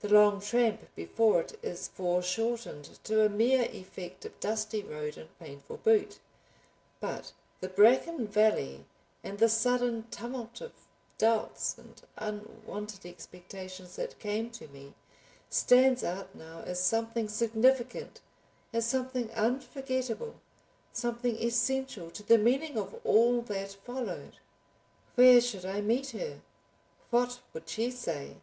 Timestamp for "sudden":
9.50-10.06